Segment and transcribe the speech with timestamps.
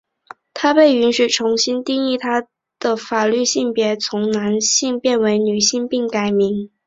[0.55, 2.47] 她被允许重新定义她
[2.79, 6.71] 的法律性别从男性变为女性并改名。